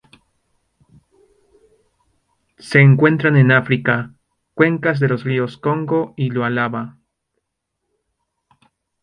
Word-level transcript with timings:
Se 2.57 2.79
encuentran 2.81 3.35
en 3.37 3.51
África: 3.51 4.15
cuencas 4.55 4.99
de 4.99 5.07
los 5.07 5.23
ríos 5.23 5.57
Congo 5.57 6.15
y 6.17 6.31
Lualaba. 6.31 6.97